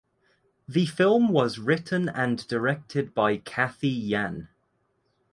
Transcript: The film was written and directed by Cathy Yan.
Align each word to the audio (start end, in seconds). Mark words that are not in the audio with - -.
The 0.67 0.87
film 0.87 1.27
was 1.29 1.59
written 1.59 2.09
and 2.09 2.47
directed 2.47 3.13
by 3.13 3.37
Cathy 3.37 3.89
Yan. 3.89 4.49